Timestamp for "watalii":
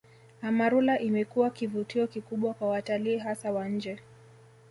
2.69-3.17